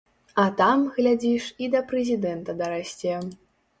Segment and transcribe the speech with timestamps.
[0.43, 3.13] А там, глядзіш, і да прэзідэнта дарасце.